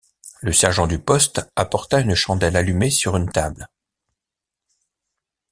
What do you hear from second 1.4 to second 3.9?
apporta une chandelle allumée sur une table.